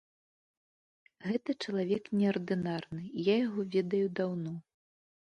Гэта 1.25 1.49
чалавек 1.65 2.03
неардынарны, 2.21 3.03
я 3.25 3.35
яго 3.47 3.61
ведаю 3.75 4.07
даўно. 4.21 4.55